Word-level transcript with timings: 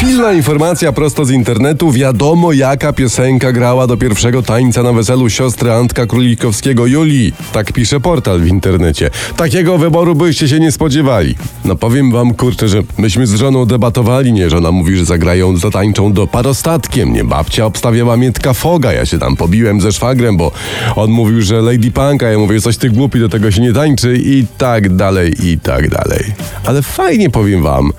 Pilna 0.00 0.32
informacja 0.32 0.92
prosto 0.92 1.24
z 1.24 1.30
internetu. 1.30 1.92
Wiadomo, 1.92 2.52
jaka 2.52 2.92
piosenka 2.92 3.52
grała 3.52 3.86
do 3.86 3.96
pierwszego 3.96 4.42
tańca 4.42 4.82
na 4.82 4.92
weselu 4.92 5.30
siostry 5.30 5.72
Antka 5.72 6.06
Królikowskiego 6.06 6.86
Julii. 6.86 7.32
Tak 7.52 7.72
pisze 7.72 8.00
portal 8.00 8.40
w 8.40 8.46
internecie. 8.46 9.10
Takiego 9.36 9.78
wyboru 9.78 10.14
byście 10.14 10.48
się 10.48 10.60
nie 10.60 10.72
spodziewali. 10.72 11.34
No 11.64 11.76
powiem 11.76 12.12
wam, 12.12 12.34
kurczę, 12.34 12.68
że 12.68 12.82
myśmy 12.98 13.26
z 13.26 13.34
żoną 13.34 13.66
debatowali, 13.66 14.32
nie? 14.32 14.50
Żona 14.50 14.72
mówi, 14.72 14.96
że 14.96 15.04
zagrają, 15.04 15.56
zatańczą 15.56 16.12
do 16.12 16.26
parostatkiem, 16.26 17.12
nie? 17.12 17.24
Babcia 17.24 17.66
obstawiała 17.66 18.16
Mietka 18.16 18.54
Foga. 18.54 18.92
Ja 18.92 19.06
się 19.06 19.18
tam 19.18 19.36
pobiłem 19.36 19.80
ze 19.80 19.92
szwagrem, 19.92 20.36
bo 20.36 20.52
on 20.96 21.10
mówił, 21.10 21.42
że 21.42 21.62
Lady 21.62 21.90
Punk, 21.90 22.22
a 22.22 22.30
ja 22.30 22.38
mówię, 22.38 22.60
coś 22.60 22.76
ty 22.76 22.90
głupi, 22.90 23.20
do 23.20 23.28
tego 23.28 23.50
się 23.50 23.60
nie 23.60 23.72
tańczy 23.72 24.16
i 24.16 24.46
tak 24.58 24.96
dalej, 24.96 25.34
i 25.46 25.58
tak 25.58 25.90
dalej. 25.90 26.24
Ale 26.64 26.82
fajnie 26.82 27.30
powiem 27.30 27.62
wam, 27.62 27.92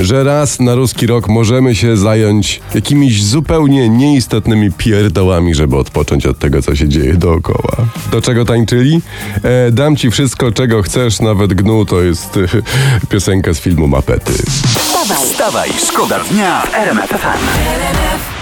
że 0.00 0.24
raz 0.24 0.60
na 0.60 0.74
ruski 0.74 1.06
rok 1.06 1.28
możemy 1.46 1.74
się 1.74 1.96
zająć 1.96 2.60
jakimiś 2.74 3.24
zupełnie 3.24 3.88
nieistotnymi 3.88 4.72
pierdołami, 4.72 5.54
żeby 5.54 5.76
odpocząć 5.76 6.26
od 6.26 6.38
tego, 6.38 6.62
co 6.62 6.76
się 6.76 6.88
dzieje 6.88 7.14
dookoła. 7.14 7.76
Do 8.12 8.22
czego 8.22 8.44
tańczyli? 8.44 9.00
E, 9.42 9.70
dam 9.70 9.96
ci 9.96 10.10
wszystko, 10.10 10.52
czego 10.52 10.82
chcesz, 10.82 11.20
nawet 11.20 11.54
gnu, 11.54 11.84
to 11.84 12.02
jest 12.02 12.36
e, 12.36 13.08
piosenka 13.08 13.54
z 13.54 13.58
filmu 13.58 13.88
Mapety. 13.88 14.32
Wstawaj, 14.78 15.26
Wstawaj, 15.26 15.70
szkoda 15.86 16.18
dnia 16.24 16.62
w 16.62 16.74
RMF. 16.74 18.35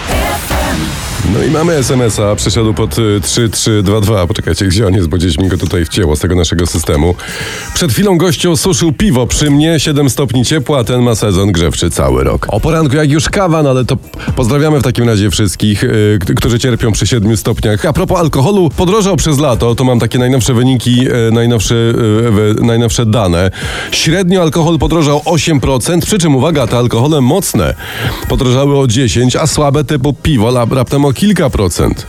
No 1.35 1.43
i 1.43 1.51
mamy 1.51 1.73
SMS-a, 1.73 2.35
przyszedł 2.35 2.73
pod 2.73 2.99
y, 2.99 3.21
3322. 3.21 4.27
Poczekajcie, 4.27 4.65
gdzie 4.65 4.87
on 4.87 4.93
jest, 4.93 5.07
bo 5.07 5.17
gdzieś 5.17 5.37
mi 5.37 5.47
go 5.47 5.57
tutaj 5.57 5.85
wcięło 5.85 6.15
z 6.15 6.19
tego 6.19 6.35
naszego 6.35 6.65
systemu. 6.65 7.15
Przed 7.73 7.91
chwilą 7.91 8.17
gościu 8.17 8.51
osuszył 8.51 8.91
piwo 8.91 9.27
przy 9.27 9.51
mnie, 9.51 9.79
7 9.79 10.09
stopni 10.09 10.45
ciepła, 10.45 10.83
ten 10.83 11.01
ma 11.01 11.15
sezon 11.15 11.51
grzewczy 11.51 11.89
cały 11.89 12.23
rok. 12.23 12.47
O 12.49 12.59
poranku 12.59 12.95
jak 12.95 13.11
już 13.11 13.29
kawa, 13.29 13.63
no 13.63 13.69
ale 13.69 13.85
to 13.85 13.97
pozdrawiamy 14.35 14.79
w 14.79 14.83
takim 14.83 15.09
razie 15.09 15.29
wszystkich, 15.29 15.83
y, 15.83 16.19
którzy 16.35 16.59
cierpią 16.59 16.91
przy 16.91 17.07
7 17.07 17.37
stopniach. 17.37 17.85
A 17.85 17.93
propos 17.93 18.19
alkoholu, 18.19 18.69
podrożał 18.69 19.15
przez 19.15 19.39
lato, 19.39 19.75
to 19.75 19.83
mam 19.83 19.99
takie 19.99 20.19
najnowsze 20.19 20.53
wyniki, 20.53 21.07
y, 21.27 21.31
najnowsze, 21.31 21.75
y, 22.59 22.63
najnowsze 22.63 23.05
dane. 23.05 23.51
Średnio 23.91 24.41
alkohol 24.41 24.79
podrożał 24.79 25.21
8%, 25.25 26.05
przy 26.05 26.17
czym 26.17 26.35
uwaga, 26.35 26.67
te 26.67 26.77
alkohole 26.77 27.21
mocne 27.21 27.75
podrożały 28.29 28.79
o 28.79 28.87
10, 28.87 29.35
a 29.35 29.47
słabe 29.47 29.83
typu 29.83 30.13
piwo 30.13 30.65
raptem 30.71 31.05
o 31.05 31.13
kilka 31.13 31.24
procent. 31.33 32.07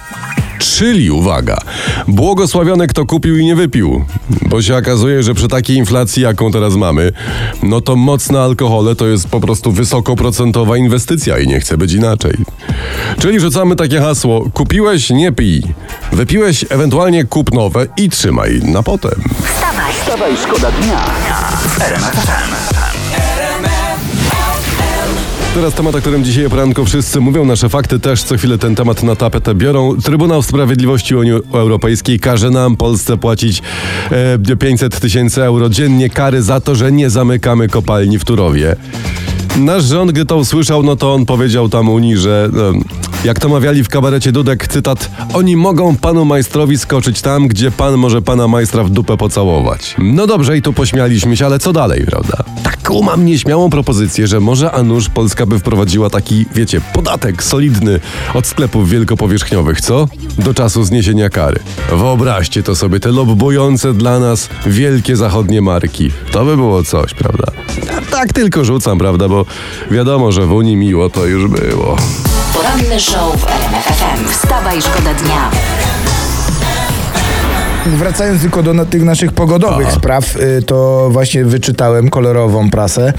Czyli 0.58 1.10
uwaga, 1.10 1.58
błogosławiony 2.08 2.86
kto 2.86 3.06
kupił 3.06 3.38
i 3.38 3.44
nie 3.44 3.56
wypił, 3.56 4.04
bo 4.42 4.62
się 4.62 4.76
okazuje, 4.76 5.22
że 5.22 5.34
przy 5.34 5.48
takiej 5.48 5.76
inflacji, 5.76 6.22
jaką 6.22 6.50
teraz 6.50 6.74
mamy, 6.74 7.12
no 7.62 7.80
to 7.80 7.96
mocne 7.96 8.40
alkohole 8.40 8.94
to 8.94 9.06
jest 9.06 9.28
po 9.28 9.40
prostu 9.40 9.72
wysokoprocentowa 9.72 10.76
inwestycja 10.76 11.38
i 11.38 11.46
nie 11.46 11.60
chce 11.60 11.78
być 11.78 11.92
inaczej. 11.92 12.36
Czyli 13.18 13.40
rzucamy 13.40 13.76
takie 13.76 14.00
hasło: 14.00 14.50
kupiłeś, 14.54 15.10
nie 15.10 15.32
pij, 15.32 15.62
wypiłeś, 16.12 16.64
ewentualnie 16.68 17.24
kup 17.24 17.52
nowe 17.54 17.86
i 17.96 18.10
trzymaj 18.10 18.60
na 18.62 18.82
potem. 18.82 19.22
wstawaj. 19.44 19.92
Wstawaj, 19.92 20.36
szkoda 20.36 20.70
dnia. 20.70 21.04
Teraz 25.56 25.74
temat, 25.74 25.94
o 25.94 25.98
którym 25.98 26.24
dzisiaj 26.24 26.46
o 26.46 26.50
poranku 26.50 26.84
wszyscy 26.84 27.20
mówią, 27.20 27.44
nasze 27.44 27.68
fakty 27.68 28.00
też 28.00 28.22
co 28.22 28.36
chwilę 28.36 28.58
ten 28.58 28.74
temat 28.74 29.02
na 29.02 29.16
tapetę 29.16 29.54
biorą. 29.54 29.96
Trybunał 30.04 30.42
Sprawiedliwości 30.42 31.14
Unii 31.14 31.32
Europejskiej 31.52 32.20
każe 32.20 32.50
nam, 32.50 32.76
Polsce, 32.76 33.16
płacić 33.16 33.62
e, 34.50 34.56
500 34.56 35.00
tysięcy 35.00 35.44
euro 35.44 35.68
dziennie 35.68 36.10
kary 36.10 36.42
za 36.42 36.60
to, 36.60 36.74
że 36.74 36.92
nie 36.92 37.10
zamykamy 37.10 37.68
kopalni 37.68 38.18
w 38.18 38.24
Turowie. 38.24 38.76
Nasz 39.56 39.84
rząd, 39.84 40.12
gdy 40.12 40.24
to 40.24 40.36
usłyszał, 40.36 40.82
no 40.82 40.96
to 40.96 41.14
on 41.14 41.26
powiedział 41.26 41.68
tam 41.68 41.88
Unii, 41.88 42.16
że 42.16 42.50
jak 43.26 43.40
to 43.40 43.48
mawiali 43.48 43.84
w 43.84 43.88
kabarecie 43.88 44.32
Dudek, 44.32 44.68
cytat, 44.68 45.10
oni 45.34 45.56
mogą 45.56 45.96
panu 45.96 46.24
majstrowi 46.24 46.78
skoczyć 46.78 47.20
tam, 47.20 47.48
gdzie 47.48 47.70
pan 47.70 47.94
może 47.94 48.22
pana 48.22 48.48
majstra 48.48 48.84
w 48.84 48.90
dupę 48.90 49.16
pocałować. 49.16 49.94
No 49.98 50.26
dobrze, 50.26 50.56
i 50.56 50.62
tu 50.62 50.72
pośmialiśmy 50.72 51.36
się, 51.36 51.46
ale 51.46 51.58
co 51.58 51.72
dalej, 51.72 52.04
prawda? 52.06 52.44
Taką 52.62 53.02
mam 53.02 53.24
nieśmiałą 53.26 53.70
propozycję, 53.70 54.26
że 54.26 54.40
może 54.40 54.72
a 54.72 54.82
nuż 54.82 55.08
Polska 55.08 55.46
by 55.46 55.58
wprowadziła 55.58 56.10
taki, 56.10 56.46
wiecie, 56.54 56.80
podatek 56.92 57.42
solidny 57.42 58.00
od 58.34 58.46
sklepów 58.46 58.90
wielkopowierzchniowych, 58.90 59.80
co? 59.80 60.08
Do 60.38 60.54
czasu 60.54 60.84
zniesienia 60.84 61.30
kary. 61.30 61.60
Wyobraźcie 61.88 62.62
to 62.62 62.76
sobie, 62.76 63.00
te 63.00 63.12
lobbujące 63.12 63.94
dla 63.94 64.18
nas 64.18 64.48
wielkie 64.66 65.16
zachodnie 65.16 65.62
marki. 65.62 66.10
To 66.32 66.44
by 66.44 66.56
było 66.56 66.84
coś, 66.84 67.14
prawda? 67.14 67.52
A 67.98 68.10
tak 68.10 68.32
tylko 68.32 68.64
rzucam, 68.64 68.98
prawda, 68.98 69.28
bo 69.28 69.46
wiadomo, 69.90 70.32
że 70.32 70.46
w 70.46 70.52
Unii 70.52 70.76
miło 70.76 71.10
to 71.10 71.26
już 71.26 71.48
było. 71.48 71.96
Poranny 72.66 73.00
show 73.00 73.36
w 73.36 73.46
RMF 73.46 73.84
FM. 73.84 74.28
Wstawaj, 74.28 74.82
szkoda 74.82 75.14
dnia. 75.14 75.50
Wracając 77.86 78.42
tylko 78.42 78.62
do 78.62 78.74
na, 78.74 78.84
tych 78.84 79.02
naszych 79.02 79.32
pogodowych 79.32 79.92
spraw, 79.92 80.36
y, 80.36 80.62
to 80.62 81.08
właśnie 81.10 81.44
wyczytałem 81.44 82.10
kolorową 82.10 82.70
prasę. 82.70 83.12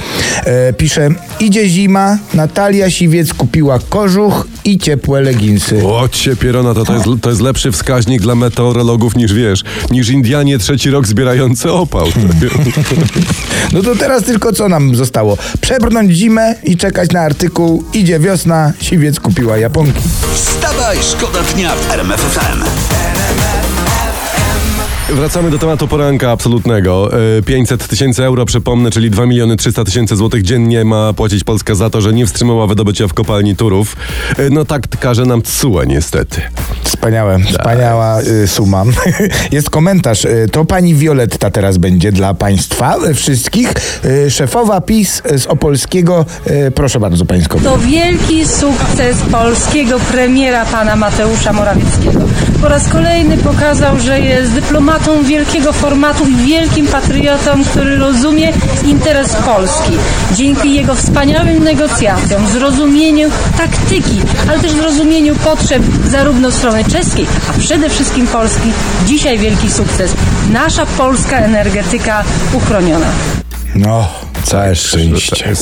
E, 0.45 0.73
pisze, 0.73 1.09
idzie 1.39 1.67
zima, 1.67 2.17
Natalia 2.33 2.89
Siwiec 2.89 3.33
kupiła 3.33 3.79
kożuch 3.89 4.47
i 4.67 4.77
ciepłe 4.77 5.21
leginsy. 5.21 5.83
Łocie 5.83 6.35
pierona, 6.35 6.73
to, 6.73 6.85
to, 6.85 6.93
jest, 6.93 7.05
to 7.21 7.29
jest 7.29 7.41
lepszy 7.41 7.71
wskaźnik 7.71 8.21
dla 8.21 8.35
meteorologów 8.35 9.15
niż 9.15 9.33
wiesz, 9.33 9.63
niż 9.91 10.09
Indianie 10.09 10.57
trzeci 10.57 10.89
rok 10.89 11.07
zbierający 11.07 11.71
opał. 11.71 12.07
No 13.73 13.81
to 13.83 13.95
teraz 13.95 14.23
tylko 14.23 14.53
co 14.53 14.69
nam 14.69 14.95
zostało? 14.95 15.37
Przebrnąć 15.61 16.11
zimę 16.11 16.55
i 16.63 16.77
czekać 16.77 17.11
na 17.11 17.19
artykuł 17.19 17.83
Idzie 17.93 18.19
wiosna, 18.19 18.73
Siwiec 18.81 19.19
kupiła 19.19 19.57
japonki. 19.57 20.01
Wstawaj, 20.33 20.97
szkoda 21.01 21.39
dnia 21.53 21.75
w 21.75 21.91
RMF 21.91 22.21
FM. 22.21 22.63
Wracamy 25.17 25.51
do 25.51 25.59
tematu 25.59 25.87
poranka 25.87 26.31
absolutnego. 26.31 27.09
E, 27.37 27.41
500 27.41 27.87
tysięcy 27.87 28.23
euro, 28.23 28.45
przypomnę, 28.45 28.91
czyli 28.91 29.09
2 29.09 29.25
miliony 29.25 29.57
300 29.57 29.83
tysięcy 29.83 30.15
złotych 30.15 30.43
dziennie 30.43 30.85
ma 30.85 31.13
płacić 31.13 31.43
Polska 31.43 31.75
za 31.75 31.89
to, 31.89 32.01
że 32.01 32.13
nie 32.13 32.25
wstrzymała 32.25 32.67
wydobycia 32.67 33.07
w 33.07 33.13
kopalni 33.13 33.55
Turów. 33.55 33.95
E, 34.37 34.49
No 34.49 34.65
tak 34.65 34.87
każe 34.99 35.25
nam 35.25 35.41
TSUE 35.41 35.83
niestety. 35.87 36.41
Wspaniałe, 36.83 37.39
wspaniała 37.39 38.21
y, 38.21 38.47
suma. 38.47 38.83
Jest 39.51 39.69
komentarz. 39.69 40.27
To 40.51 40.65
pani 40.65 40.95
Violetta 40.95 41.51
teraz 41.51 41.77
będzie 41.77 42.11
dla 42.11 42.33
państwa 42.33 42.95
wszystkich. 43.15 43.73
Szefowa 44.29 44.81
PiS 44.81 45.21
z 45.35 45.45
Opolskiego. 45.45 46.25
Proszę 46.75 46.99
bardzo 46.99 47.25
pańską. 47.25 47.59
To 47.59 47.77
wielki 47.77 48.45
sukces 48.45 49.17
polskiego 49.31 49.99
premiera 49.99 50.65
pana 50.65 50.95
Mateusza 50.95 51.53
Morawieckiego. 51.53 52.19
Po 52.61 52.67
raz 52.67 52.89
kolejny 52.89 53.37
pokazał, 53.37 53.99
że 53.99 54.19
jest 54.19 54.51
dyplomatą 54.51 55.23
wielkiego 55.23 55.73
formatu 55.73 56.27
i 56.27 56.35
wielkim 56.35 56.87
patriotą, 56.87 57.63
który 57.71 57.97
rozumie 57.97 58.53
interes 58.85 59.35
Polski. 59.35 59.91
Dzięki 60.33 60.73
jego 60.73 60.95
wspaniałym 60.95 61.63
negocjacjom, 61.63 62.47
zrozumieniu 62.47 63.29
taktyki, 63.57 64.21
ale 64.49 64.59
też 64.59 64.71
zrozumieniu 64.71 65.35
potrzeb 65.35 65.83
zarówno 66.07 66.51
strony 66.51 66.85
czeskiej, 66.85 67.25
a 67.49 67.59
przede 67.59 67.89
wszystkim 67.89 68.27
Polski, 68.27 68.71
dzisiaj 69.05 69.39
wielki 69.39 69.71
sukces. 69.71 70.13
Nasza 70.49 70.85
polska 70.85 71.37
energetyka 71.37 72.23
uchroniona. 72.53 73.07
No, 73.75 74.07
całe 74.47 74.75
szczęście. 74.75 75.53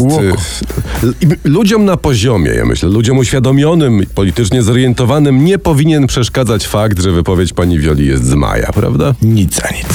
Ludziom 1.44 1.86
na 1.86 1.98
poziomie, 1.98 2.52
ja 2.52 2.66
myślę, 2.66 2.90
ludziom 2.90 3.18
uświadomionym, 3.18 4.06
politycznie 4.16 4.64
zorientowanym 4.64 5.46
nie 5.46 5.58
powinien 5.58 6.08
przeszkadzać 6.08 6.68
fakt, 6.68 7.00
że 7.00 7.12
wypowiedź 7.12 7.54
pani 7.54 7.80
Wioli 7.80 8.08
jest 8.08 8.26
z 8.26 8.34
maja, 8.34 8.72
prawda? 8.74 9.14
Nic 9.22 9.60
a 9.64 9.74
nic. 9.74 9.88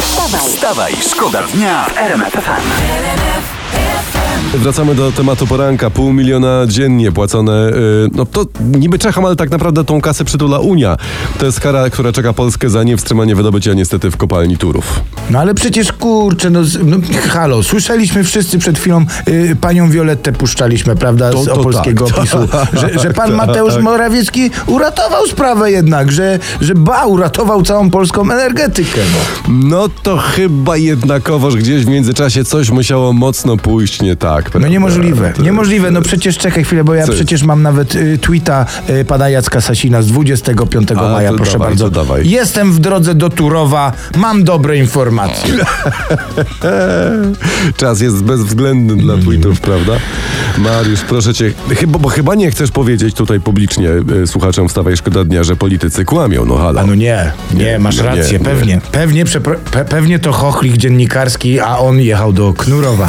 Wstawaj, 0.00 0.50
Wstawaj, 0.50 0.92
szkoda 1.10 1.42
dnia 1.54 1.84
w 1.84 1.98
RMF 1.98 2.32
FM. 2.32 3.55
Wracamy 4.54 4.94
do 4.94 5.12
tematu 5.12 5.46
poranka. 5.46 5.90
Pół 5.90 6.12
miliona 6.12 6.62
dziennie 6.66 7.12
płacone. 7.12 7.68
y, 7.68 7.72
No 8.12 8.26
to 8.26 8.46
niby 8.78 8.98
czekam, 8.98 9.24
ale 9.24 9.36
tak 9.36 9.50
naprawdę 9.50 9.84
tą 9.84 10.00
kasę 10.00 10.24
przytula 10.24 10.58
Unia. 10.58 10.96
To 11.38 11.46
jest 11.46 11.60
kara, 11.60 11.90
która 11.90 12.12
czeka 12.12 12.32
Polskę 12.32 12.70
za 12.70 12.82
niewstrzymanie 12.82 13.36
wydobycia 13.36 13.74
niestety 13.74 14.10
w 14.10 14.16
kopalni 14.16 14.56
Turów. 14.58 15.00
No 15.30 15.38
ale 15.38 15.54
przecież 15.54 15.92
kurczę, 15.92 16.50
no, 16.50 16.64
z- 16.64 16.78
no 16.86 16.96
halo, 17.28 17.62
słyszeliśmy 17.62 18.24
wszyscy 18.24 18.58
przed 18.58 18.78
chwilą 18.78 19.04
y, 19.28 19.56
panią 19.60 19.90
Violettę 19.90 20.32
puszczaliśmy, 20.32 20.96
prawda, 20.96 21.30
To- 21.30 21.42
z 21.42 21.46
to 21.46 21.54
opolskiego 21.54 22.06
tak, 22.06 22.18
opisu, 22.18 22.38
że, 22.80 22.98
że 22.98 23.10
pan 23.12 23.28
tak. 23.28 23.36
Mateusz 23.36 23.76
Morawiecki 23.78 24.50
uratował 24.66 25.26
sprawę 25.26 25.70
jednak, 25.72 26.12
że, 26.12 26.38
że 26.60 26.74
ba, 26.74 27.06
uratował 27.06 27.62
całą 27.62 27.90
polską 27.90 28.22
energetykę. 28.22 29.00
No. 29.12 29.54
No 29.76 29.88
to 30.02 30.16
chyba 30.16 30.76
jednakowoż 30.76 31.56
gdzieś 31.56 31.84
w 31.84 31.88
międzyczasie 31.88 32.44
coś 32.44 32.70
musiało 32.70 33.12
mocno 33.12 33.56
pójść 33.56 34.02
nie 34.02 34.16
tak. 34.16 34.25
No 34.34 34.50
prawda? 34.50 34.68
niemożliwe, 34.68 35.32
To- 35.32 35.42
niemożliwe. 35.42 35.90
No 35.90 36.02
przecież 36.02 36.38
czekaj 36.38 36.64
chwilę, 36.64 36.84
bo 36.84 36.94
ja 36.94 37.06
przecież 37.06 37.42
mam 37.42 37.62
nawet 37.62 37.94
y, 37.94 38.18
tweeta 38.18 38.66
y, 38.90 39.04
pana 39.04 39.28
Jacka 39.28 39.60
Sasina 39.60 40.02
z 40.02 40.06
25 40.06 40.88
A, 40.90 40.94
maja, 40.94 41.32
proszę 41.32 41.52
dawaj, 41.52 41.68
bardzo. 41.68 41.90
dawaj. 41.90 42.28
Jestem 42.30 42.72
w 42.72 42.78
drodze 42.78 43.14
do 43.14 43.30
Turowa, 43.30 43.92
mam 44.16 44.44
dobre 44.44 44.76
informacje. 44.78 45.54
Czas 47.76 48.00
jest 48.00 48.24
bezwzględny 48.24 48.96
dla 48.96 49.16
tweetów, 49.16 49.60
prawda? 49.60 49.92
Mariusz, 50.58 51.00
proszę 51.00 51.34
cię, 51.34 51.52
chyba, 51.76 51.98
bo 51.98 52.08
chyba 52.08 52.34
nie 52.34 52.50
chcesz 52.50 52.70
powiedzieć 52.70 53.14
tutaj 53.14 53.40
publicznie 53.40 53.88
y, 54.22 54.26
słuchaczom 54.26 54.68
Wstawaj 54.68 54.96
Szkoda 54.96 55.24
Dnia, 55.24 55.44
że 55.44 55.56
politycy 55.56 56.04
kłamią, 56.04 56.44
no 56.44 56.56
halo. 56.56 56.80
A 56.80 56.86
no 56.86 56.94
nie, 56.94 57.32
nie, 57.54 57.78
masz 57.78 57.96
no 57.96 58.02
nie, 58.02 58.08
rację, 58.08 58.38
nie. 58.38 58.44
pewnie. 58.44 58.80
Pewnie, 58.92 59.24
przepro- 59.24 59.56
pe, 59.56 59.84
pewnie 59.84 60.18
to 60.18 60.32
chochlik 60.32 60.76
dziennikarski, 60.76 61.60
a 61.60 61.78
on 61.78 62.00
jechał 62.00 62.32
do 62.32 62.52
Knurowa. 62.52 63.08